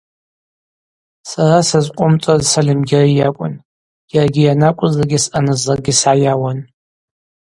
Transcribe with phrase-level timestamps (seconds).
[1.29, 3.55] Сара сызкъвымцӏуаз Сальымгьари йакӏвын,
[4.13, 6.59] йаргьи йанакӏвызлакӏгьи съанызлакӏгьи сгӏайауан.